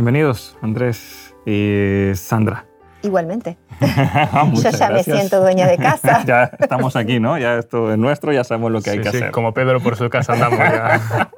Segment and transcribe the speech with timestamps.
[0.00, 2.66] Bienvenidos, Andrés y Sandra.
[3.02, 3.58] Igualmente.
[4.54, 6.24] Yo ya me siento dueña de casa.
[6.26, 7.36] ya estamos aquí, ¿no?
[7.36, 9.30] Ya esto es nuestro, ya sabemos lo que hay que sí, hacer.
[9.30, 11.30] Como Pedro por su casa andamos ya.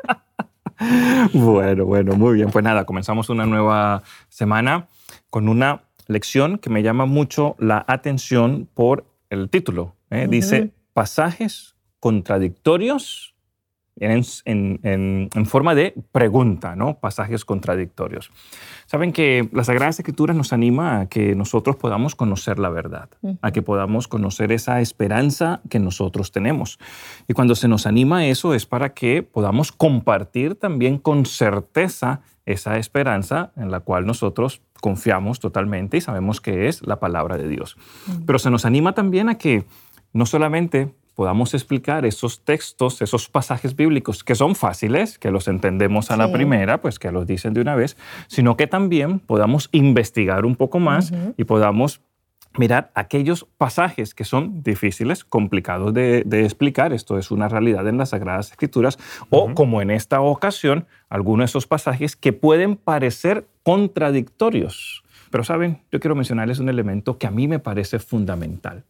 [1.34, 2.52] bueno, bueno, muy bien.
[2.52, 4.86] Pues nada, comenzamos una nueva semana
[5.28, 9.96] con una lección que me llama mucho la atención por el título.
[10.08, 10.28] ¿eh?
[10.30, 13.31] Dice, pasajes contradictorios
[13.96, 16.98] en, en, en, forma de pregunta, ¿no?
[16.98, 18.30] Pasajes contradictorios.
[18.86, 23.08] Saben que la Sagrada Escritura nos anima a que nosotros podamos conocer la verdad,
[23.42, 26.78] a que podamos conocer esa esperanza que nosotros tenemos.
[27.28, 32.78] Y cuando se nos anima eso es para que podamos compartir también con certeza esa
[32.78, 37.76] esperanza en la cual nosotros confiamos totalmente y sabemos que es la palabra de Dios.
[38.26, 39.64] Pero se nos anima también a que
[40.12, 46.10] no solamente podamos explicar esos textos, esos pasajes bíblicos que son fáciles, que los entendemos
[46.10, 47.96] a la primera, pues que los dicen de una vez,
[48.28, 52.00] sino que también podamos investigar un poco más y podamos
[52.58, 57.96] mirar aquellos pasajes que son difíciles, complicados de, de explicar, esto es una realidad en
[57.96, 58.98] las Sagradas Escrituras,
[59.30, 65.02] o como en esta ocasión, algunos de esos pasajes que pueden parecer contradictorios.
[65.30, 68.84] Pero saben, yo quiero mencionarles un elemento que a mí me parece fundamental,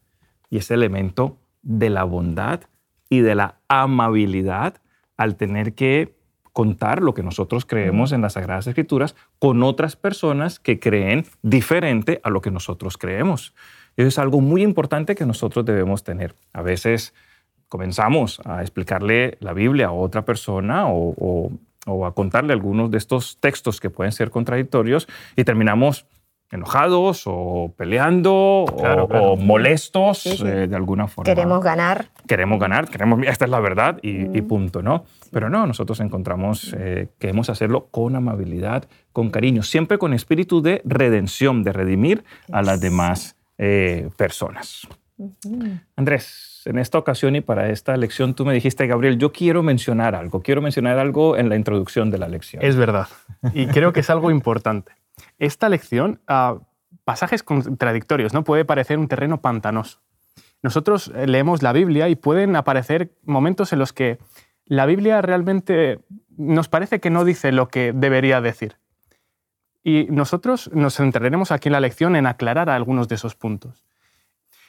[0.50, 2.60] y ese elemento de la bondad
[3.08, 4.74] y de la amabilidad
[5.16, 6.14] al tener que
[6.52, 12.20] contar lo que nosotros creemos en las Sagradas Escrituras con otras personas que creen diferente
[12.24, 13.54] a lo que nosotros creemos.
[13.96, 16.34] Eso es algo muy importante que nosotros debemos tener.
[16.52, 17.14] A veces
[17.68, 21.52] comenzamos a explicarle la Biblia a otra persona o, o-
[21.86, 26.06] o a contarle algunos de estos textos que pueden ser contradictorios y terminamos
[26.52, 29.32] enojados o peleando Claro, o, claro.
[29.32, 30.44] o molestos Sí, sí.
[30.46, 32.06] eh, de alguna forma Queremos ganar.
[32.28, 34.46] queremos ganar, queremos, esta es la verdad y, y Mm.
[34.48, 35.04] punto, ¿no?
[35.32, 40.82] Pero no, nosotros encontramos, eh, queremos hacerlo con amabilidad, con cariño, siempre con espíritu de
[40.84, 44.86] redención, de redimir a las demás eh, personas.
[45.96, 50.14] Andrés, en esta ocasión y para esta lección tú me dijiste, Gabriel, yo quiero mencionar
[50.14, 52.62] algo, quiero mencionar algo en la introducción de la lección.
[52.64, 53.06] Es verdad.
[53.54, 54.92] Y creo que es algo importante.
[55.38, 56.58] Esta lección, ah,
[57.04, 58.44] pasajes contradictorios, ¿no?
[58.44, 60.00] Puede parecer un terreno pantanoso.
[60.62, 64.18] Nosotros eh, leemos la Biblia y pueden aparecer momentos en los que
[64.64, 66.00] la Biblia realmente
[66.36, 68.76] nos parece que no dice lo que debería decir.
[69.82, 73.84] Y nosotros nos centraremos aquí en la lección en aclarar algunos de esos puntos.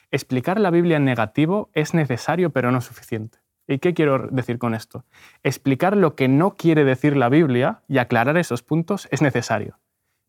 [0.10, 3.40] Explicar la Biblia en negativo es necesario, pero no suficiente.
[3.68, 5.06] ¿Y qué quiero decir con esto?
[5.44, 9.80] Explicar lo que no quiere decir la Biblia y aclarar esos puntos es necesario.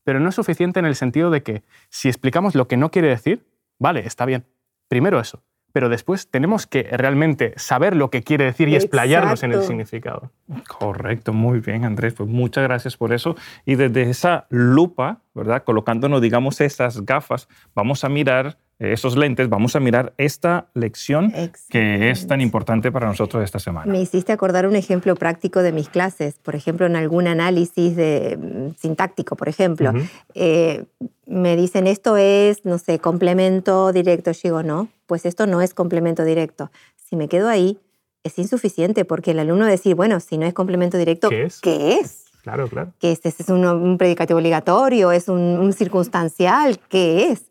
[0.04, 3.08] Pero no es suficiente en el sentido de que si explicamos lo que no quiere
[3.08, 3.46] decir,
[3.78, 4.46] vale, está bien.
[4.88, 5.42] Primero eso.
[5.72, 10.30] Pero después tenemos que realmente saber lo que quiere decir y explayarnos en el significado.
[10.68, 12.14] Correcto, muy bien, Andrés.
[12.14, 13.34] Pues muchas gracias por eso.
[13.64, 15.64] Y desde esa lupa, ¿verdad?
[15.64, 18.56] Colocándonos, digamos, esas gafas, vamos a mirar
[18.92, 21.32] esos lentes, vamos a mirar esta lección
[21.68, 23.90] que es tan importante para nosotros esta semana.
[23.90, 28.36] Me hiciste acordar un ejemplo práctico de mis clases, por ejemplo, en algún análisis de,
[28.36, 29.92] mm, sintáctico, por ejemplo.
[30.34, 30.84] Eh,
[31.26, 34.32] me dicen esto es, no sé, complemento directo.
[34.32, 36.70] Yo digo, no, pues esto no es complemento directo.
[36.96, 37.78] Si me quedo ahí,
[38.22, 41.60] es insuficiente porque el alumno decir, bueno, si no es complemento directo, ¿Qué es?
[41.60, 42.24] ¿Qué es?
[42.42, 42.92] Claro, claro.
[42.98, 43.20] ¿Qué es?
[43.24, 45.12] ¿Este es un, un predicativo obligatorio?
[45.12, 46.78] ¿Es un, un circunstancial?
[46.88, 47.44] ¿Qué es?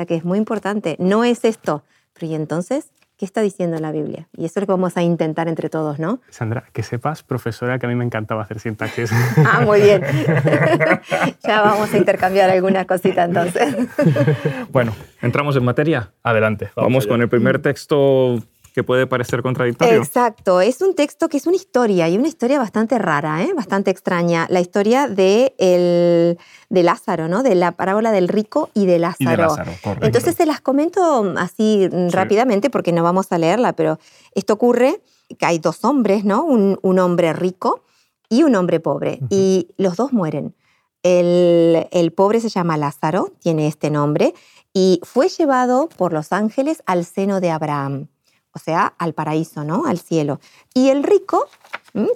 [0.00, 0.96] O sea que es muy importante.
[0.98, 1.84] No es esto.
[2.14, 4.28] Pero ¿y entonces qué está diciendo la Biblia?
[4.34, 6.22] Y eso es lo que vamos a intentar entre todos, ¿no?
[6.30, 9.12] Sandra, que sepas, profesora, que a mí me encantaba hacer sintaxis.
[9.44, 10.00] Ah, muy bien.
[11.46, 13.76] ya vamos a intercambiar alguna cosita entonces.
[14.70, 16.12] Bueno, entramos en materia.
[16.22, 16.70] Adelante.
[16.76, 18.38] Vamos, con el primer texto
[18.72, 19.98] que puede parecer contradictorio.
[19.98, 23.52] Exacto, es un texto que es una historia y una historia bastante rara, ¿eh?
[23.54, 24.46] bastante extraña.
[24.50, 26.38] La historia de, el,
[26.68, 27.42] de Lázaro, ¿no?
[27.42, 29.30] de la parábola del rico y de Y Lázaro.
[29.30, 30.06] de Lázaro, correcto.
[30.06, 33.98] Entonces se las comento así mm, rápidamente porque no vamos a leerla, pero
[34.34, 35.00] esto ocurre
[35.38, 36.44] que hay dos hombres, ¿no?
[36.44, 37.84] Un, un hombre rico
[38.28, 40.54] y un hombre pobre, y los dos mueren.
[41.02, 44.34] El, el pobre se llama Lázaro, tiene este nombre,
[44.72, 48.06] y fue llevado por los ángeles al seno de Abraham,
[48.52, 49.86] o sea, al paraíso, ¿no?
[49.86, 50.40] Al cielo.
[50.74, 51.46] Y el rico,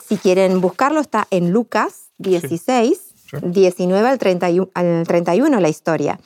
[0.04, 3.00] si quieren buscarlo, está en Lucas 16,
[3.30, 3.38] Sí.
[3.42, 6.20] 19 al 31, al 31 la historia.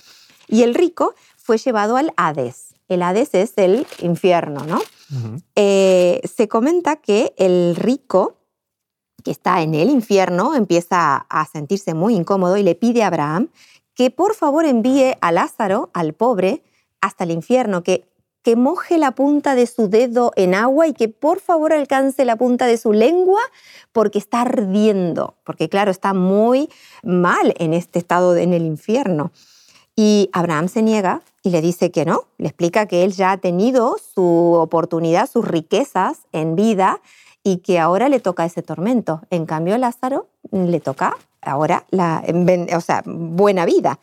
[0.49, 2.75] Y el rico fue llevado al Hades.
[2.89, 4.81] El Hades es el infierno, ¿no?
[5.55, 8.37] Eh, se comenta que el rico
[9.23, 13.49] que está en el infierno empieza a sentirse muy incómodo y le pide a Abraham
[13.95, 16.63] que por favor envíe a Lázaro, al pobre,
[17.01, 18.08] hasta el infierno, que,
[18.49, 22.37] que moje la punta de su dedo en agua y que por favor alcance la
[22.37, 23.43] punta de su lengua
[23.93, 26.71] porque está ardiendo, porque claro, está muy
[27.03, 29.33] mal en este estado en el infierno.
[29.95, 33.37] Y Abraham se niega y le dice que no, le explica que él ya ha
[33.37, 37.03] tenido su oportunidad, sus riquezas en vida
[37.45, 39.21] y que ahora le toca ese tormento.
[39.29, 42.25] En cambio, Lázaro le toca ahora la
[42.75, 43.99] o sea, buena vida.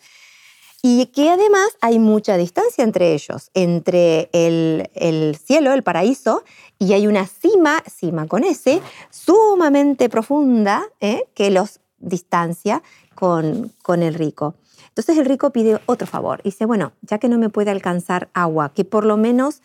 [0.88, 6.44] Y que además hay mucha distancia entre ellos, entre el, cielo, el paraíso,
[6.78, 11.24] y hay una cima, cima con ese, sumamente profunda, ¿eh?
[11.34, 12.84] que los distancia
[13.16, 14.54] con, con el rico.
[14.90, 16.44] Entonces el rico pide otro favor.
[16.44, 19.64] Dice, bueno, ya que no me puede alcanzar agua, que por lo menos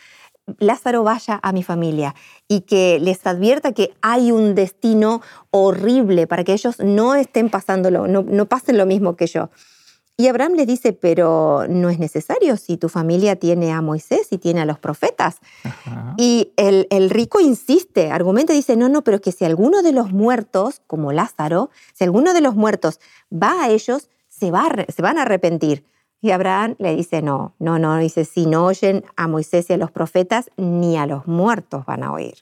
[0.59, 2.15] Lázaro vaya a mi familia
[2.49, 5.21] y que les advierta que hay un destino
[5.51, 9.51] horrible para que ellos no estén pasándolo, no pasen lo mismo que yo.
[10.21, 14.37] Y Abraham le dice, pero no es necesario si tu familia tiene a Moisés y
[14.37, 15.39] tiene a los profetas.
[16.19, 19.93] Y el, el, rico insiste, argumenta, dice, no, no, pero es que si alguno de
[19.93, 23.01] los muertos, como Lázaro, si alguno de los muertos
[23.33, 25.87] va a ellos, se, van a arrepentir.
[26.21, 29.79] Y Abraham le dice, no, no, no, dice, si no oyen a Moisés y a
[29.79, 32.35] los profetas, ni a los muertos van a oír.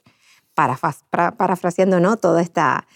[0.53, 2.17] parafraseando ¿no?
[2.17, 2.87] toda esta,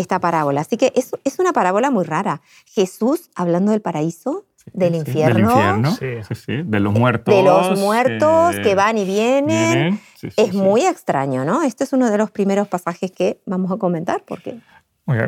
[0.00, 0.62] esta parábola.
[0.62, 2.42] Así que es, es una parábola muy rara.
[2.66, 5.94] Jesús hablando del paraíso, del infierno.
[6.00, 7.34] Del Sí, sí, de los muertos.
[7.34, 10.00] De los muertos que van y vienen.
[10.36, 11.62] es muy extraño, ¿no?
[11.62, 14.22] Este es uno de los primeros pasajes que vamos a comentar.
[14.26, 14.58] porque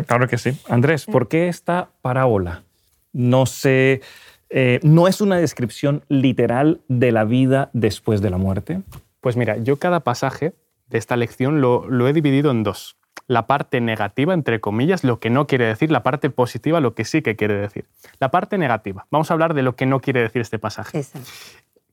[0.06, 0.56] Claro que sí.
[0.68, 2.62] Andrés, ¿por qué esta parábola?
[3.12, 3.44] no
[4.54, 8.82] eh, no es una descripción literal de la vida después de la muerte.
[9.20, 10.54] Pues mira, yo cada pasaje
[10.88, 12.96] de esta lección lo, lo he dividido en dos.
[13.26, 17.04] La parte negativa, entre comillas, lo que no quiere decir, la parte positiva, lo que
[17.04, 17.86] sí que quiere decir.
[18.18, 21.04] La parte negativa, vamos a hablar de lo que no quiere decir este pasaje.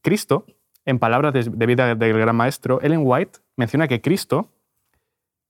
[0.01, 0.45] Cristo,
[0.85, 4.49] en palabras de, de vida del gran maestro, Ellen White menciona que Cristo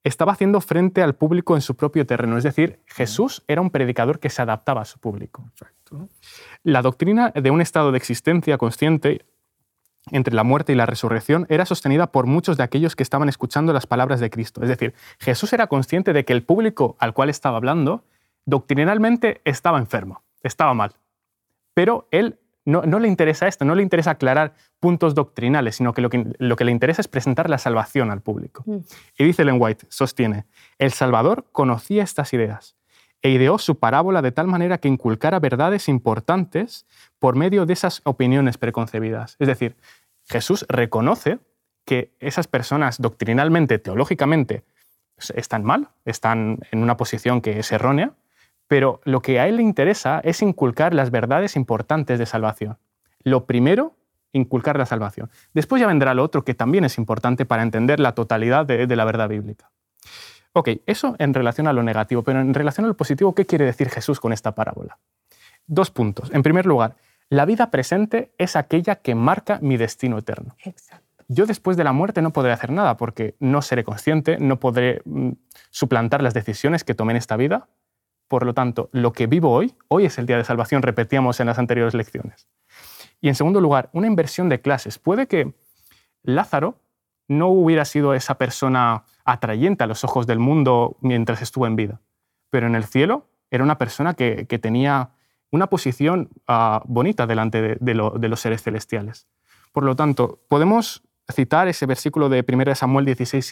[0.03, 2.37] estaba haciendo frente al público en su propio terreno.
[2.37, 5.49] Es decir, Jesús era un predicador que se adaptaba a su público.
[6.63, 9.25] La doctrina de un estado de existencia consciente
[10.11, 13.73] entre la muerte y la resurrección era sostenida por muchos de aquellos que estaban escuchando
[13.73, 14.61] las palabras de Cristo.
[14.61, 18.03] Es decir, Jesús era consciente de que el público al cual estaba hablando
[18.45, 20.93] doctrinalmente estaba enfermo, estaba mal.
[21.73, 26.09] Pero él no, le interesa esto, no le interesa aclarar puntos doctrinales, sino que lo,
[26.09, 28.63] que lo que le interesa es presentar la salvación al público.
[28.65, 28.77] Mm.
[29.17, 30.45] Y dice Ellen White, sostiene,
[30.77, 32.75] el Salvador conocía estas ideas
[33.21, 36.85] e ideó su parábola de tal manera que inculcara verdades importantes
[37.17, 39.35] por medio de esas opiniones preconcebidas.
[39.39, 39.75] Es decir,
[40.29, 41.39] Jesús reconoce
[41.85, 44.63] que esas personas doctrinalmente, teológicamente,
[45.35, 48.13] están mal, están en una posición que es errónea,
[48.67, 52.77] pero lo que a él le interesa es inculcar las verdades importantes de salvación.
[53.23, 53.97] Lo primero,
[54.31, 55.31] inculcar la salvación.
[55.53, 59.05] Después ya vendrá lo otro que también es importante para entender la totalidad de, la
[59.05, 59.71] verdad bíblica.
[60.53, 63.65] Ok, eso en relación a lo negativo, pero en relación a lo positivo, ¿qué quiere
[63.65, 64.99] decir Jesús con esta parábola?
[65.65, 66.31] Dos puntos.
[66.33, 66.95] En primer lugar,
[67.29, 70.55] la vida presente es aquella que marca mi destino eterno.
[70.63, 71.05] Exacto.
[71.27, 75.01] Yo después de la muerte no podré hacer nada porque no seré consciente, no podré
[75.05, 75.31] mm,
[75.69, 77.69] suplantar las decisiones que tomé en esta vida,
[78.27, 81.47] por lo tanto, lo que vivo hoy, hoy es el día de salvación, repetíamos en
[81.47, 82.47] las anteriores lecciones.
[83.21, 84.97] Y en segundo lugar, una inversión de clases.
[84.99, 85.53] Puede que
[86.23, 86.79] Lázaro
[87.27, 92.01] no hubiera sido esa persona atrayente a los ojos del mundo mientras estuvo en vida,
[92.49, 95.11] pero en el cielo era una persona que, tenía
[95.51, 99.27] una posición ah, bonita delante de, los seres celestiales.
[99.71, 103.51] Por lo tanto, podemos citar ese versículo de 1 Samuel 16,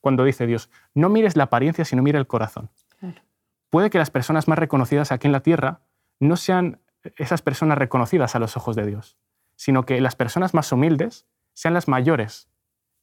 [0.00, 2.70] cuando dice Dios, no mires la apariencia, sino mira el corazón
[3.70, 5.80] puede que las personas más reconocidas aquí en la tierra
[6.20, 6.80] no sean
[7.16, 9.16] esas personas reconocidas a los ojos de Dios,
[9.56, 12.48] sino que las personas más humildes sean las mayores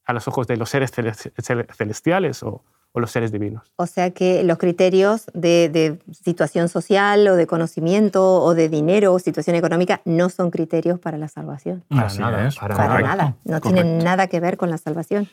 [0.04, 2.64] a los ojos de los seres celestiales o,
[3.02, 3.72] los seres divinos.
[3.76, 9.18] O sea que los criterios de, situación social o de conocimiento o de dinero o
[9.18, 11.84] situación económica no son criterios para la salvación.
[11.88, 13.36] Para nada, para, nada.
[13.44, 15.28] No tienen nada que ver con la salvación.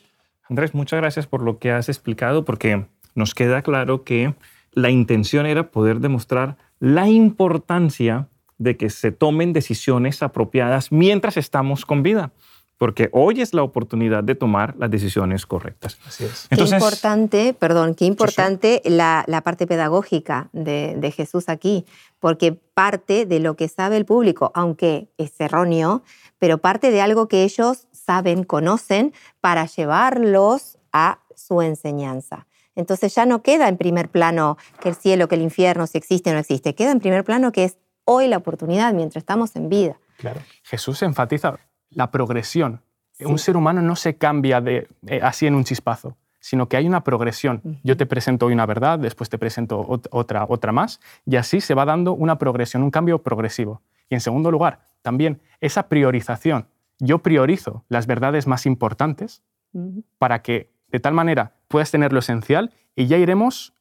[0.48, 4.34] Andrés, muchas gracias por lo que has explicado porque nos queda claro que
[4.72, 8.28] la intención era poder demostrar la importancia
[8.58, 12.32] de que se tomen decisiones apropiadas mientras estamos con vida,
[12.78, 15.98] porque hoy es la oportunidad de tomar las decisiones correctas.
[16.06, 16.48] Así es.
[16.50, 21.84] qué importante, perdón, qué importante La, parte pedagógica de, de Jesús aquí,
[22.18, 26.02] porque parte de lo que sabe el público, aunque es erróneo,
[26.38, 32.46] pero parte de algo que ellos saben, conocen, para llevarlos a su enseñanza.
[32.76, 36.30] Entonces ya no queda en primer plano que el cielo, que el infierno, si existe
[36.30, 36.74] o no existe.
[36.74, 39.98] Queda en primer plano que es hoy la oportunidad mientras estamos en vida.
[40.18, 40.40] Claro.
[40.62, 41.58] Jesús enfatiza
[41.94, 42.80] la progresión
[43.20, 46.86] Un ser humano no se cambia de, eh, así en un chispazo, sino que hay
[46.86, 47.62] una progresión.
[47.84, 51.74] Yo te presento hoy una verdad, después te presento otra, otra más, y así se
[51.74, 53.80] va dando una progresión, un cambio progresivo.
[54.10, 56.66] Y en segundo lugar, también esa priorización.
[56.98, 59.42] Yo priorizo las verdades más importantes
[60.18, 63.72] para que de tal manera puedas tener lo esencial y ya iremos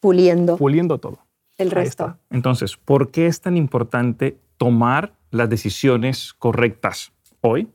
[0.00, 1.18] puliendo, puliendo todo.
[1.56, 2.16] El resto.
[2.30, 7.13] Entonces, ¿por qué es tan importante tomar las decisiones correctas
[7.44, 7.72] hoy?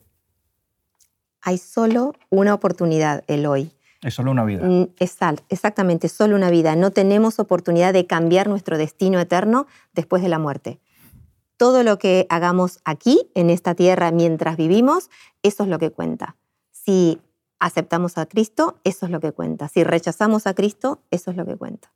[1.42, 3.72] Hay solo una oportunidad, el hoy.
[4.02, 4.66] Es solo una vida.
[4.66, 6.76] Mm, exactamente, solo una vida.
[6.76, 10.80] No tenemos oportunidad de cambiar nuestro destino eterno después de la muerte.
[11.58, 15.10] Todo lo que hagamos aquí, en esta tierra, mientras vivimos,
[15.44, 16.38] eso es lo que cuenta.
[16.72, 17.20] Si
[17.60, 19.68] aceptamos a Cristo, eso es lo que cuenta.
[19.68, 21.92] Si rechazamos a Cristo, eso es lo que cuenta.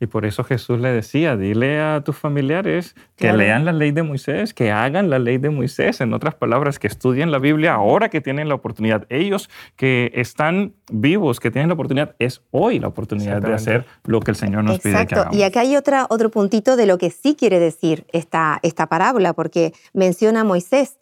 [0.00, 4.02] Y por eso Jesús le decía, dile a tus familiares que lean la ley de
[4.02, 8.08] Moisés, que hagan la ley de Moisés, en otras palabras, que estudien la Biblia ahora
[8.08, 9.06] que tienen la oportunidad.
[9.10, 14.20] Ellos que están vivos, que tienen la oportunidad, es hoy la oportunidad de hacer lo
[14.20, 15.36] que el Señor nos pide que hagamos.
[15.36, 19.32] Y acá hay otra, otro puntito de lo que sí quiere decir esta, esta parábola,
[19.32, 20.99] porque menciona a Moisés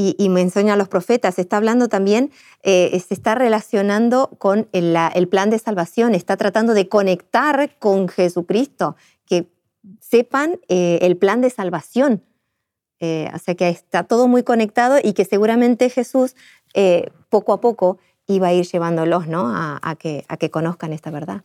[0.00, 2.30] y, me enseña a los profetas, está hablando también,
[2.62, 8.94] eh, se está relacionando con el, plan de salvación, está tratando de conectar con Jesucristo,
[9.26, 9.48] que
[10.00, 12.22] sepan eh, el plan de salvación.
[13.00, 16.36] Eh, o sea que está todo muy conectado y que seguramente Jesús
[17.28, 19.48] poco a poco iba a ir llevándolos ¿no?
[19.48, 21.42] a, que, a que conozcan esta verdad.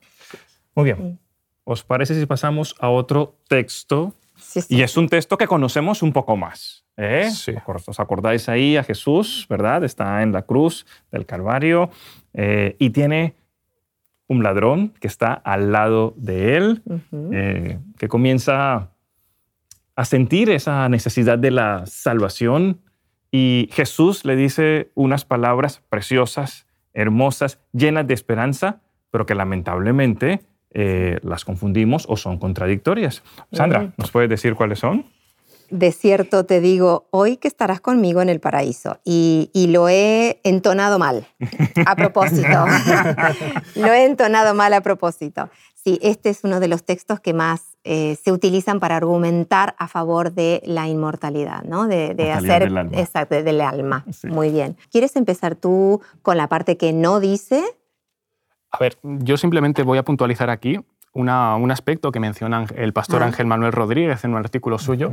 [0.76, 1.20] Muy bien.
[1.64, 4.14] ¿Os parece si pasamos a otro texto?
[4.70, 6.84] Y es un texto que conocemos un poco más.
[6.96, 7.30] ¿Eh?
[7.66, 9.84] ¿Os acordáis ahí a Jesús, verdad?
[9.84, 11.90] Está en la cruz del Calvario
[12.34, 13.36] eh, y tiene
[14.28, 16.84] un ladrón que está al lado de él,
[17.32, 18.92] eh, que comienza
[19.96, 22.82] a sentir esa necesidad de la salvación
[23.32, 30.42] y Jesús le dice unas palabras preciosas, hermosas, llenas de esperanza, pero que lamentablemente
[30.74, 33.24] las confundimos o son contradictorias.
[33.52, 35.06] Sandra, ¿nos puedes decir cuáles son?
[35.74, 39.00] de cierto te digo, hoy que estarás conmigo en el paraíso.
[39.04, 41.26] Y, lo he entonado mal,
[41.88, 42.66] a propósito.
[43.76, 45.50] lo he entonado mal a propósito.
[45.74, 49.88] Sí, este es uno de los textos que más eh, se utilizan para argumentar a
[49.88, 51.88] favor de la inmortalidad, ¿no?
[51.88, 52.66] De, hacer...
[52.66, 52.98] Del alma.
[52.98, 54.06] Exacto, del alma.
[54.24, 54.78] Muy bien.
[54.92, 57.64] ¿Quieres empezar tú con la parte que no dice?
[58.74, 60.80] A ver, yo simplemente voy a puntualizar aquí
[61.14, 63.22] un aspecto que menciona el pastor.
[63.22, 65.12] Ángel Manuel Rodríguez en un artículo suyo.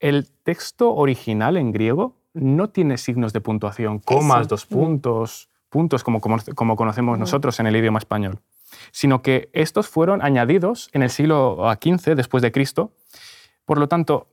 [0.00, 6.20] el texto original en griego no tiene signos de puntuación, comas, dos puntos, puntos como,
[6.20, 8.40] como, conocemos nosotros en el idioma español,
[8.90, 12.92] sino que estos fueron añadidos en el siglo XV después de Cristo.
[13.64, 14.26] Por lo tanto,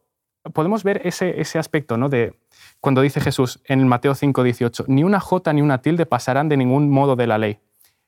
[0.53, 2.09] podemos ver ese, ese aspecto ¿no?
[2.09, 2.33] de
[2.79, 6.57] cuando dice Jesús en Mateo 5, 18, ni una jota ni una tilde pasarán de
[6.57, 7.59] ningún modo de la ley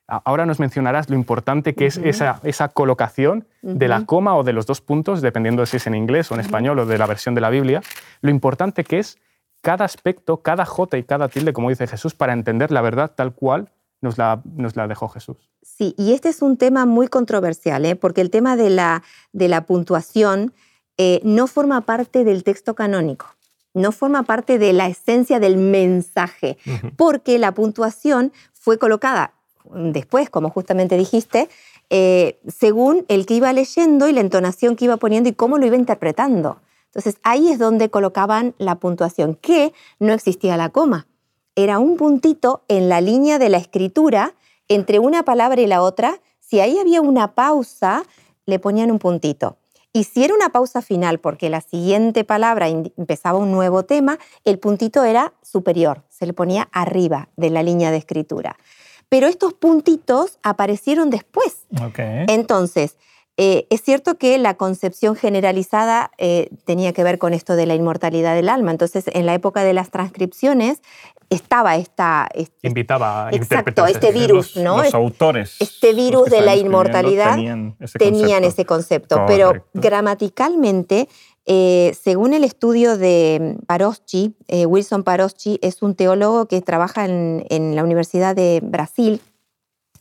[0.06, 4.52] Ahora nos mencionarás lo importante que es esa, esa colocación de la coma o de
[4.52, 7.06] los dos puntos, dependiendo de si es en inglés o en español o de la
[7.06, 7.82] versión de la Biblia,
[8.20, 9.18] lo importante que es
[9.62, 13.32] cada aspecto, cada jota y cada tilde, como dice Jesús, para entender la verdad tal
[13.32, 13.70] cual
[14.02, 15.38] nos la, nos la dejó Jesús.
[15.62, 17.96] Sí, y este es un tema muy controversial, ¿eh?
[17.96, 20.52] porque el tema de la, de la puntuación
[20.98, 23.34] eh, no forma parte del texto canónico
[23.74, 26.56] no forma parte de la esencia del mensaje,
[26.96, 29.34] porque la puntuación fue colocada
[29.72, 31.48] después, como justamente dijiste,
[31.90, 35.66] eh, según el que iba leyendo y la entonación que iba poniendo y cómo lo
[35.66, 36.60] iba interpretando.
[36.86, 41.06] Entonces ahí es donde colocaban la puntuación, que no existía la coma.
[41.56, 44.34] Era un puntito en la línea de la escritura
[44.68, 46.20] entre una palabra y la otra.
[46.40, 48.04] Si ahí había una pausa,
[48.46, 49.56] le ponían un puntito.
[49.92, 54.58] Y si era una pausa final, porque la siguiente palabra empezaba un nuevo tema, el
[54.58, 58.56] puntito era superior, se le ponía arriba de la línea de escritura
[59.14, 61.68] pero estos puntitos aparecieron después.
[62.26, 62.96] Entonces,
[63.36, 67.76] eh, es cierto que la concepción generalizada eh, tenía que ver con esto de la
[67.76, 68.72] inmortalidad del alma.
[68.72, 70.82] Entonces, en la época de las transcripciones
[71.30, 72.26] estaba esta...
[72.34, 74.82] Este, Invitaba a Exacto, este virus, ¿no?
[74.82, 75.58] Los autores.
[75.60, 77.36] Este virus de la inmortalidad
[77.96, 79.26] tenían ese concepto.
[79.28, 81.08] pero gramaticalmente
[81.46, 87.76] eh, según el estudio de Paroschi, eh, Wilson Paroschi es un teólogo que trabaja en,
[87.76, 89.20] la Universidad de Brasil.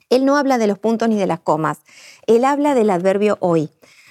[0.10, 1.80] Él no habla de los puntos ni de las comas,
[2.28, 3.70] él habla del adverbio hoy,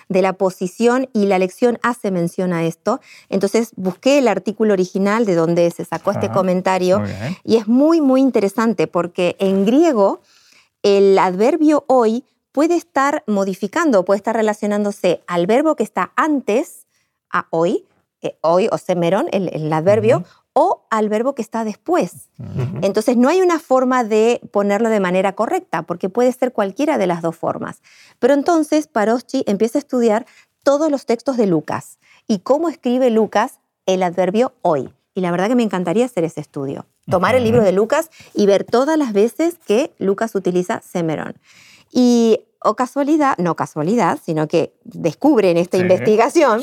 [0.08, 3.00] de la posición y la lección hace mención a esto.
[3.30, 7.02] Entonces busqué el artículo original de donde se sacó este comentario
[7.44, 10.20] y es muy, muy interesante porque en griego
[10.82, 16.81] el adverbio hoy puede estar modificando, puede estar relacionándose al verbo que está antes
[17.32, 17.86] a hoy,
[18.20, 22.28] eh, hoy o semeron, el, adverbio, o al verbo que está después.
[22.82, 27.06] Entonces no hay una forma de ponerlo de manera correcta, porque puede ser cualquiera de
[27.06, 27.82] las dos formas.
[28.18, 30.26] Pero entonces Paroschi empieza a estudiar
[30.62, 31.98] todos los textos de Lucas
[32.28, 34.92] y cómo escribe Lucas el adverbio hoy.
[35.14, 36.86] Y la verdad que me encantaría hacer ese estudio.
[37.10, 41.34] Tomar el libro de Lucas y ver todas las veces que Lucas utiliza semerón.
[41.90, 46.62] Y, o casualidad, no casualidad, sino que descubre en esta investigación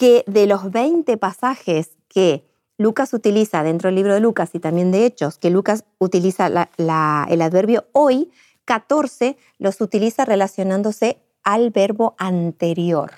[0.00, 2.42] que de los 20 pasajes que
[2.78, 7.42] Lucas utiliza dentro del libro de Lucas y también de Hechos, que Lucas utiliza el
[7.42, 8.30] adverbio hoy,
[8.64, 13.12] 14 los utiliza relacionándose al verbo anterior.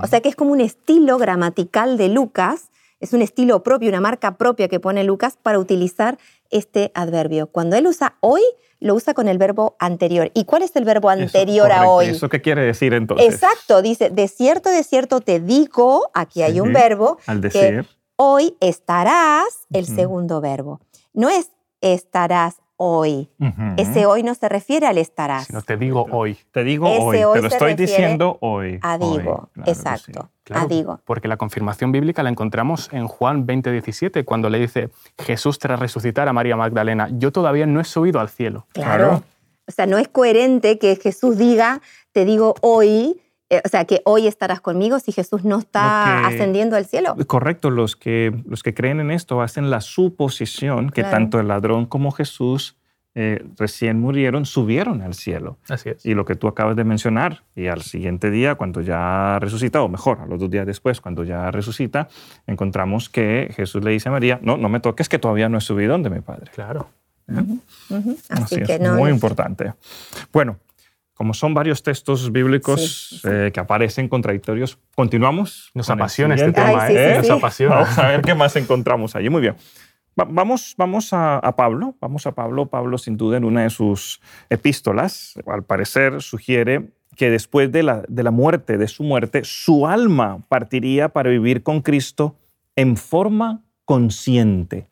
[0.00, 2.70] O sea que es como un estilo gramatical de Lucas,
[3.02, 6.18] es un estilo propio, una marca propia que pone Lucas para utilizar
[6.50, 7.48] este adverbio.
[7.48, 8.42] Cuando él usa hoy,
[8.78, 10.30] lo usa con el verbo anterior.
[10.34, 12.06] ¿Y cuál es el verbo anterior a hoy?
[12.06, 13.26] ¿Eso qué quiere decir entonces?
[13.26, 17.86] Exacto, dice, de cierto, de cierto te digo, aquí hay un verbo, al decir.
[18.16, 20.80] hoy estarás, el segundo verbo.
[21.12, 23.28] No es estarás hoy.
[23.76, 25.50] Ese hoy no se refiere al estarás.
[25.50, 26.36] No te digo hoy.
[26.50, 28.78] Te digo hoy, te lo estoy diciendo hoy.
[28.82, 30.30] A digo, exacto.
[30.52, 31.00] a digo.
[31.04, 36.28] Porque la confirmación bíblica la encontramos en Juan 20:17, cuando le dice Jesús tras resucitar
[36.28, 38.66] a María Magdalena, yo todavía no he subido al cielo.
[38.72, 39.22] Claro.
[39.66, 43.20] O sea, no es coherente que Jesús diga, te digo hoy,
[43.64, 47.16] o sea, que hoy estarás conmigo si Jesús no está ascendiendo al cielo.
[47.26, 51.86] Correcto, los que, los que creen en esto hacen la suposición que tanto el ladrón
[51.86, 52.76] como Jesús
[53.14, 55.58] eh, recién murieron, subieron al cielo.
[55.68, 56.06] Así es.
[56.06, 59.88] Y lo que tú acabas de mencionar, y al siguiente día, cuando ya resucita, o
[59.88, 62.08] mejor, a los dos días después, cuando ya resucita,
[62.46, 65.60] encontramos que Jesús le dice a María, no, no me toques que todavía no he
[65.60, 66.50] subido donde mi Padre.
[66.54, 66.88] Claro.
[68.30, 69.74] Así, que es, no, muy importante.
[70.32, 70.56] Bueno,
[71.22, 75.70] como son varios textos bíblicos eh, que aparecen contradictorios, continuamos.
[75.72, 77.18] Nos apasiona este tema, ¿eh?
[77.18, 77.76] Nos apasiona.
[77.76, 79.30] Vamos a ver qué más encontramos allí.
[79.30, 79.54] Muy bien.
[80.16, 81.94] vamos vamos a, Pablo.
[82.00, 82.66] Vamos a Pablo.
[82.66, 88.02] Pablo, sin duda, en una de sus epístolas, al parecer, sugiere que después de la,
[88.08, 92.34] de la muerte, de su muerte, su alma partiría para vivir con Cristo
[92.74, 94.88] en forma consciente.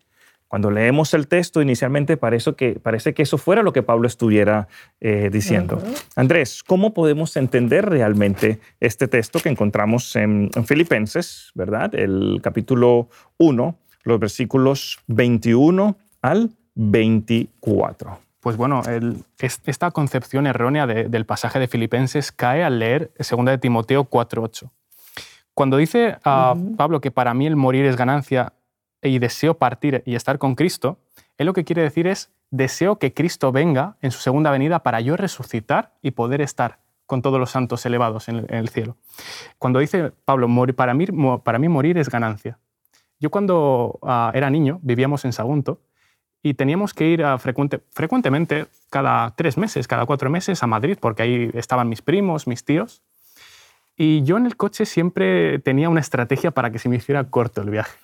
[0.51, 4.67] Cuando leemos el texto, inicialmente parece que, parece que eso fuera lo que Pablo estuviera
[5.01, 5.81] eh, diciendo.
[6.17, 11.95] Andrés, ¿cómo podemos entender realmente este texto que encontramos en, Filipenses, verdad?
[11.95, 13.09] El capítulo
[13.39, 18.19] 1, los versículos 21 al 24.
[18.41, 18.83] Pues bueno,
[19.39, 24.69] esta concepción errónea del pasaje de Filipenses cae al leer 2 de Timoteo 4.8.
[25.55, 28.53] Cuando dice a Pablo que para mí el morir es ganancia,
[29.03, 30.99] y deseo partir y estar con Cristo,
[31.39, 35.01] él lo que quiere decir es, deseo que Cristo venga en su segunda venida para
[35.01, 38.97] yo resucitar y poder estar con todos los santos elevados en el, cielo.
[39.59, 41.07] Cuando dice Pablo, para mí,
[41.43, 42.59] para mí morir es ganancia.
[43.19, 45.81] Yo cuando ah, era niño vivíamos en Sagunto
[46.43, 51.23] y teníamos que ir frecuente, frecuentemente, cada tres meses, cada cuatro meses, a Madrid, porque
[51.23, 53.03] ahí estaban mis primos, mis tíos.
[54.03, 57.61] Y yo en el coche siempre tenía una estrategia para que se me hiciera corto
[57.61, 57.99] el viaje.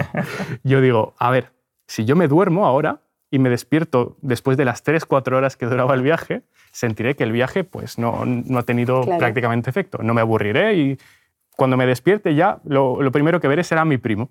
[0.64, 1.52] yo digo, a ver,
[1.86, 5.66] si yo me duermo ahora y me despierto después de las 3, 4 horas que
[5.66, 9.98] duraba el viaje, sentiré que el viaje pues, no, no ha tenido prácticamente efecto.
[10.02, 10.98] No me aburriré y
[11.54, 14.30] cuando me despierte ya lo, lo primero que veré será mi primo.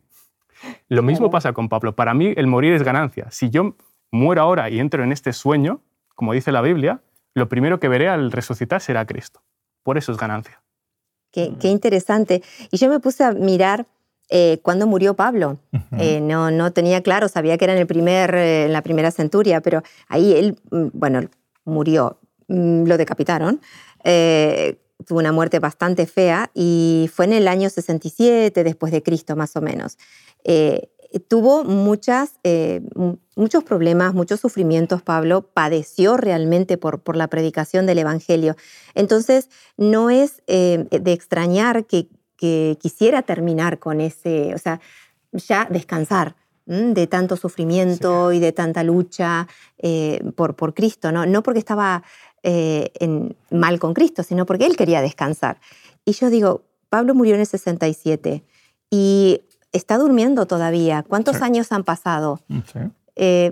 [0.90, 1.96] Lo mismo pasa con Pablo.
[1.96, 3.28] Para mí el morir es ganancia.
[3.32, 3.78] Si yo
[4.12, 5.80] muero ahora y entro en este sueño,
[6.16, 7.00] como dice la Biblia,
[7.34, 9.42] lo primero que veré al resucitar será Cristo.
[9.84, 10.62] Por eso es ganancia.
[11.60, 12.42] Qué, interesante.
[12.72, 13.86] Y yo me puse a mirar
[14.30, 15.60] eh, cuándo murió Pablo.
[16.00, 19.12] Eh, no, no tenía claro, sabía que era en, el primer, eh, en la primera
[19.12, 21.22] centuria, pero ahí él, mm, bueno,
[21.64, 23.62] murió, mm, lo decapitaron.
[25.06, 29.56] tuvo una muerte bastante fea y fue en el año 67 después de Cristo, más
[29.56, 29.98] o menos.
[31.12, 32.82] Eh, tuvo muchas, eh,
[33.36, 38.56] muchos problemas, muchos sufrimientos, Pablo, padeció realmente por, por la predicación del Evangelio.
[38.96, 42.10] Entonces, no es eh, de extrañar que,
[42.80, 44.80] quisiera terminar con ese, o sea,
[45.32, 46.36] ya descansar
[46.68, 49.48] de tanto sufrimiento y de tanta lucha
[50.36, 51.26] por, por Cristo, ¿no?
[51.26, 52.04] no porque estaba
[52.44, 55.60] en, mal con Cristo, sino porque él quería descansar.
[56.06, 58.44] Y yo digo, Pablo murió en el 67
[58.92, 61.04] y está durmiendo todavía.
[61.08, 62.40] ¿Cuántos años han pasado?
[62.48, 62.60] Mm,
[63.16, 63.52] eh,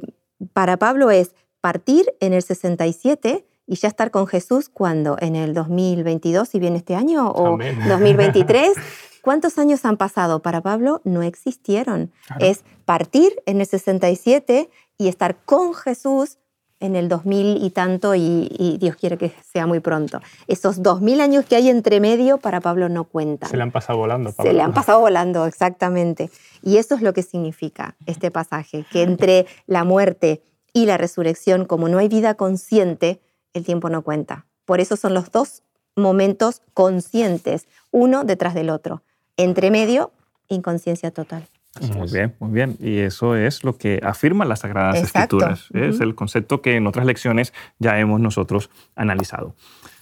[0.53, 5.53] para Pablo es partir en el 67 y ya estar con Jesús cuando en el
[5.53, 8.73] 2022, si viene este año, o 2023.
[9.21, 10.43] ¿Cuántos años han pasado?
[10.43, 12.11] Para Pablo no existieron.
[12.39, 16.37] Es partir en el 67 y estar con Jesús
[16.85, 20.21] en el 2000 y tanto y, Dios quiere que sea muy pronto.
[20.47, 23.49] Esos 2000 años que hay entre medio para Pablo no cuentan.
[23.49, 24.31] Se le han pasado volando.
[24.31, 24.51] Pablo.
[24.51, 26.29] Se le han pasado volando, exactamente.
[26.61, 30.41] Y eso es lo que significa este pasaje, que entre la muerte
[30.73, 33.21] y la resurrección, como no hay vida consciente,
[33.53, 34.45] el tiempo no cuenta.
[34.65, 35.63] Por eso son los dos
[35.95, 39.01] momentos conscientes, uno detrás del otro.
[39.37, 40.11] Entre medio,
[40.47, 41.47] inconsciencia total.
[41.81, 42.77] Muy bien, muy bien.
[42.79, 45.67] Y eso es lo que afirman las Sagradas Escrituras.
[45.73, 49.55] Es el concepto que en otras lecciones ya hemos nosotros analizado.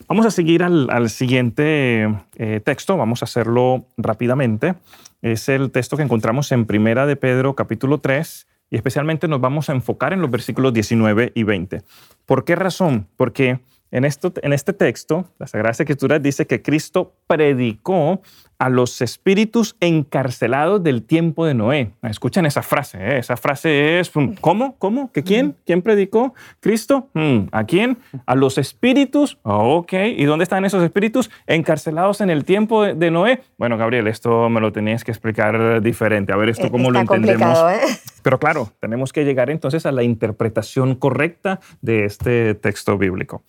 [0.07, 4.75] Vamos a seguir al, siguiente eh, texto, vamos a hacerlo rápidamente.
[5.21, 9.69] Es el texto que encontramos en Primera de Pedro capítulo 3 y especialmente nos vamos
[9.69, 11.83] a enfocar en los versículos 19 y 20.
[12.25, 13.07] ¿Por qué razón?
[13.15, 13.59] Porque
[13.91, 18.21] en, esto, en este texto, la Sagrada Escritura dice que Cristo predicó
[18.63, 21.91] a los espíritus encarcelados del tiempo de Noé.
[22.01, 23.17] Escuchen esa frase, ¿eh?
[23.17, 24.77] esa frase es, mm, ¿cómo?
[24.77, 25.11] ¿Cómo?
[25.11, 25.57] ¿Que quién?
[25.65, 26.33] ¿Quién predicó?
[26.61, 27.09] ¿Cristo?
[27.13, 27.97] Mm, ¿A quién?
[28.25, 29.37] A los espíritus.
[29.43, 31.29] ok, ¿y dónde están esos espíritus?
[31.45, 33.41] Encarcelados en el tiempo de, Noé.
[33.57, 36.31] Bueno, Gabriel, esto me lo tenías que explicar diferente.
[36.31, 37.59] A ver, esto cómo lo entendemos.
[37.69, 37.81] ¿eh?
[38.23, 43.43] Pero claro, tenemos que llegar entonces a la interpretación correcta de este texto bíblico.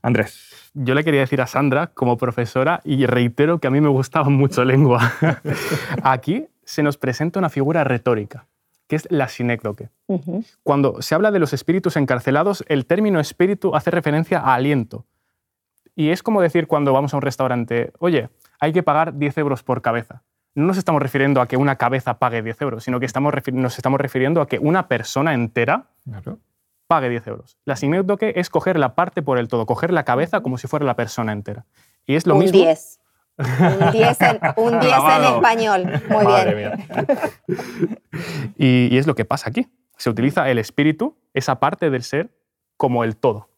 [0.00, 3.88] Andrés yo le quería decir a Sandra, como profesora, y reitero que a mí me
[3.88, 5.12] gustaba mucho lengua,
[6.02, 8.46] aquí se nos presenta una figura retórica,
[8.86, 9.88] que es la sinécdoque.
[10.62, 15.04] Cuando se habla de los espíritus encarcelados, el término espíritu hace referencia a aliento.
[15.96, 18.30] Y es como decir cuando vamos a un restaurante, oye,
[18.60, 20.22] hay que pagar 10 euros por cabeza.
[20.54, 23.76] No nos estamos refiriendo a que una cabeza pague 10 euros, sino que estamos nos
[23.76, 25.86] estamos refiriendo a que una persona entera
[26.90, 27.56] pague 10 euros.
[27.64, 30.84] La sinécdoque es coger la parte por el todo, coger la cabeza como si fuera
[30.84, 31.64] la persona entera.
[32.04, 32.58] Y es lo un mismo.
[32.58, 32.98] 10.
[33.38, 36.02] Un 10 en, un 10 en español.
[36.08, 36.86] Muy bien.
[38.58, 39.68] Y, y, es lo que pasa aquí.
[39.98, 42.34] Se utiliza el espíritu, esa parte del ser,
[42.76, 43.50] como el todo.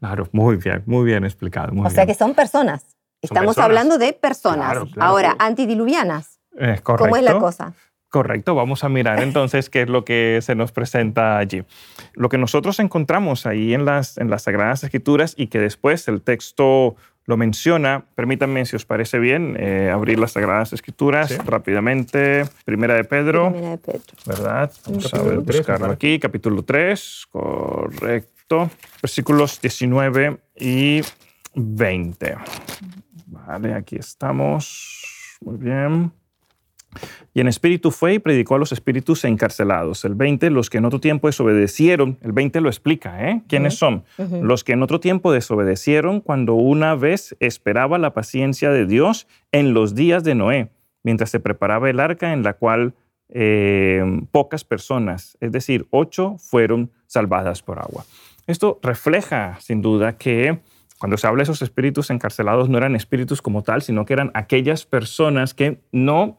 [0.00, 1.72] Claro, muy bien, muy bien explicado.
[1.80, 2.96] o sea que son personas.
[3.22, 4.76] Estamos hablando de personas.
[4.98, 6.40] Ahora, antidiluvianas.
[6.56, 7.04] Es correcto.
[7.04, 7.74] ¿Cómo es la cosa?
[8.14, 11.64] Correcto, vamos a mirar entonces qué es lo que se nos presenta allí.
[12.12, 16.22] Lo que nosotros encontramos ahí en las, en las Sagradas Escrituras y que después el
[16.22, 22.44] texto lo menciona, permítanme, si os parece bien, eh, abrir las Sagradas Escrituras rápidamente.
[22.64, 23.50] Primera de Pedro.
[23.50, 24.02] Primera de Pedro.
[24.26, 24.72] ¿Verdad?
[24.86, 28.70] Vamos a ver, buscarlo aquí, capítulo 3, correcto.
[29.02, 31.00] Versículos 19 y
[31.56, 32.36] 20.
[33.26, 35.36] Vale, aquí estamos.
[35.40, 36.12] Muy bien.
[37.32, 40.04] Y en espíritu fue y predicó a los espíritus encarcelados.
[40.04, 42.18] El 20, los que en otro tiempo desobedecieron.
[42.22, 43.42] El 20 lo explica, ¿eh?
[43.48, 44.04] ¿Quiénes son?
[44.42, 49.74] Los que en otro tiempo desobedecieron cuando una vez esperaba la paciencia de Dios en
[49.74, 50.70] los días de Noé,
[51.02, 52.94] mientras se preparaba el arca en la cual
[53.28, 58.04] eh, pocas personas, es decir, ocho, fueron salvadas por agua.
[58.46, 60.60] Esto refleja, sin duda, que
[60.98, 64.30] cuando se habla de esos espíritus encarcelados no eran espíritus como tal, sino que eran
[64.34, 66.38] aquellas personas que no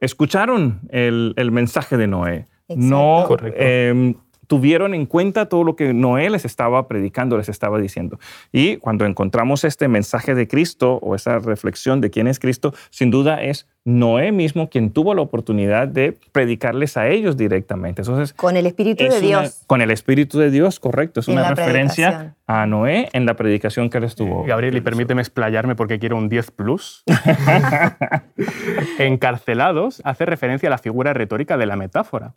[0.00, 2.46] escucharon el, mensaje de Noé.
[2.68, 4.14] No em,
[4.46, 8.18] tuvieron en cuenta todo lo que Noé les estaba predicando, les estaba diciendo.
[8.52, 13.10] Y cuando encontramos este mensaje de Cristo o esa reflexión de quién es Cristo, sin
[13.10, 18.02] duda es Noé mismo quien tuvo la oportunidad de predicarles a ellos directamente.
[18.02, 19.62] Entonces, con el Espíritu de Dios.
[19.66, 21.20] Con el Espíritu de Dios, correcto.
[21.20, 24.44] Es una referencia a Noé en la predicación que él estuvo.
[24.44, 27.02] Gabriel, y permíteme explayarme porque quiero un 10 plus.
[28.98, 32.34] Encarcelados hace referencia a la figura retórica de la metáfora.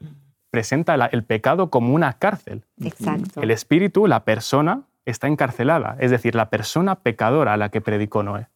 [0.51, 2.63] Presenta el pecado como una cárcel.
[2.81, 3.41] Exacto.
[3.41, 8.23] El espíritu, la persona, está encarcelada, es decir, la persona pecadora a la que predicó
[8.23, 8.47] Noé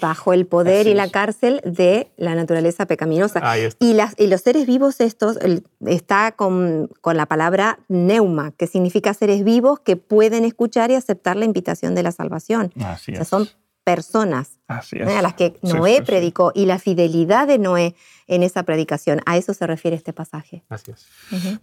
[0.00, 3.40] bajo el poder y la cárcel de la naturaleza pecaminosa.
[3.78, 5.38] Y, las, y, los seres vivos estos
[5.86, 11.36] está con, con, la palabra neuma, que significa seres vivos que pueden escuchar y aceptar
[11.36, 12.72] la invitación de la salvación.
[12.84, 13.48] Así son
[13.84, 17.94] personas Así a las que Noé predicó y la fidelidad de Noé
[18.26, 19.22] en esa predicación.
[19.24, 20.62] A eso se refiere este pasaje.
[20.68, 21.06] Así es.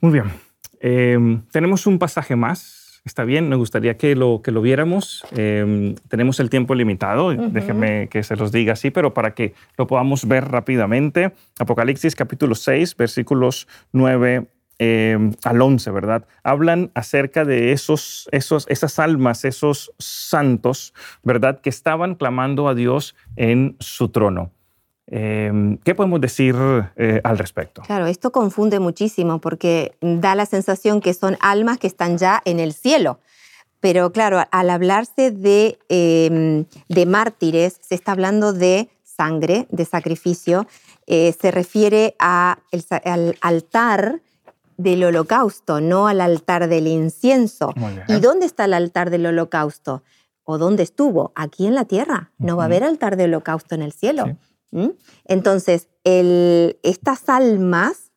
[0.02, 0.32] Muy bien.
[0.80, 5.24] Em, tenemos un pasaje más Está bien, me gustaría que lo, que lo viéramos.
[5.36, 9.86] Em, tenemos el tiempo limitado, déjenme que se los diga así, pero para que lo
[9.86, 11.32] podamos ver rápidamente.
[11.60, 14.48] Apocalipsis capítulo 6, versículos 9
[14.80, 16.26] em, al 11, ¿verdad?
[16.44, 21.62] Hablan acerca de esos, esos, esas almas, esos santos, ¿verdad?
[21.62, 24.55] Que estaban clamando a Dios en su trono.
[25.08, 26.56] Em, ¿Qué podemos decir
[26.96, 27.84] eh, al respecto?
[27.84, 32.60] Claro, esto confunde muchísimo porque da la sensación que son almas que están ya en
[32.60, 33.20] el cielo.
[33.80, 40.66] Pero claro, al hablarse de, em, de mártires, se está hablando de sangre, de sacrificio,
[41.06, 44.22] eh, se refiere a el, al altar
[44.78, 47.74] del holocausto, no al altar del incienso.
[48.08, 50.04] ¿Y dónde está el altar del holocausto?
[50.44, 51.32] ¿O dónde estuvo?
[51.36, 52.32] Aquí en la tierra.
[52.38, 54.38] No va a haber altar de holocausto en el cielo.
[54.72, 54.90] ¿Mm?
[55.26, 58.12] Entonces, estas almas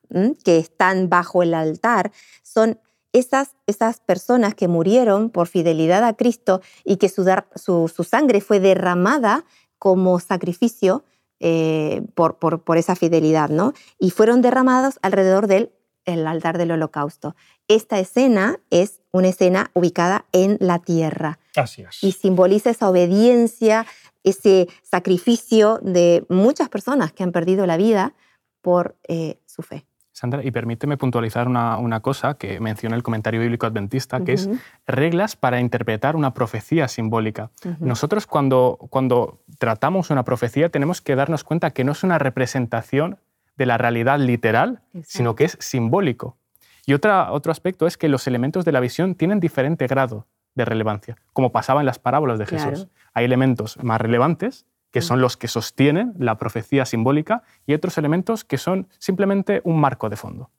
[0.45, 2.81] que están bajo el altar son
[3.13, 7.25] esas, esas personas que murieron por fidelidad a Cristo y que su,
[7.57, 9.45] su, sangre fue derramada
[9.79, 11.05] como sacrificio
[11.41, 13.73] eh, por, por, por, esa fidelidad, ¿no?
[13.99, 15.73] Y fueron derramados alrededor del
[16.09, 17.37] el altar del holocausto.
[17.69, 21.39] Esta escena es una escena ubicada en la tierra.
[21.55, 22.03] Así es.
[22.03, 23.87] Y simboliza esa obediencia,
[24.29, 28.15] ese sacrificio de muchas personas que han perdido la vida
[28.61, 29.85] por eh, su fe.
[30.13, 34.51] Sandra, y permíteme puntualizar una, cosa que menciona el comentario bíblico adventista, que es
[34.85, 37.53] reglas para interpretar una profecía simbólica.
[37.79, 43.19] Nosotros cuando, cuando tratamos una profecía tenemos que darnos cuenta que no es una representación
[43.57, 46.37] de la realidad literal, sino que es simbólico.
[46.85, 50.27] Y otra, otro aspecto es que los elementos de la visión tienen diferente grado
[50.59, 52.89] de relevancia, como pasaba en las parábolas de Jesús.
[53.15, 58.45] Hay elementos más relevantes que son los que sostienen la profecía simbólica, y otros elementos
[58.45, 60.51] que son simplemente un marco de fondo.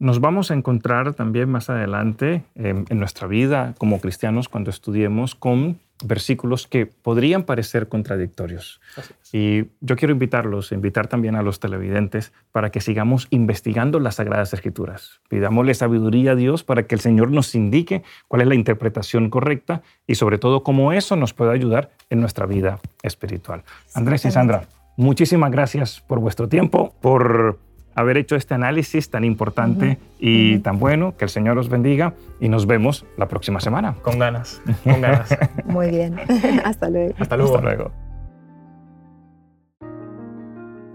[0.00, 5.78] Nos vamos a encontrar también más adelante en nuestra vida como cristianos cuando estudiemos con
[6.04, 8.80] versículos que podrían parecer contradictorios.
[9.32, 14.52] Y yo quiero invitarlos, invitar también a los televidentes para que sigamos investigando las Sagradas
[14.54, 15.20] Escrituras.
[15.28, 19.82] Pidámosle sabiduría a Dios para que el Señor nos indique cuál es la interpretación correcta
[20.06, 23.64] y sobre todo cómo eso nos puede ayudar en nuestra vida espiritual.
[23.94, 27.58] Andrés y Sandra, muchísimas gracias por vuestro tiempo, por
[27.98, 31.16] haber hecho este análisis tan importante y tan bueno.
[31.16, 33.94] Que el Señor os bendiga y nos vemos la próxima semana.
[34.02, 35.36] Con ganas, con ganas.
[35.64, 36.16] Muy bien.
[36.64, 37.14] Hasta luego.
[37.18, 37.56] Hasta luego.
[37.56, 37.92] Hasta luego.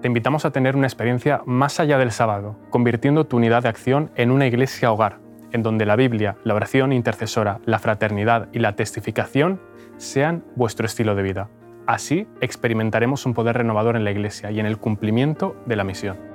[0.02, 4.12] Te invitamos a tener una experiencia más allá del sábado, convirtiendo tu unidad de acción
[4.16, 5.20] en una iglesia hogar,
[5.52, 9.62] en donde la Biblia, la oración intercesora, la fraternidad y la testificación
[9.98, 11.50] sean vuestro estilo de vida.
[11.86, 16.33] Así experimentaremos un poder renovador en la iglesia y en el cumplimiento de la misión.